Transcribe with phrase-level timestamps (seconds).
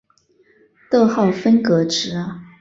[0.89, 2.13] 逗号分隔值。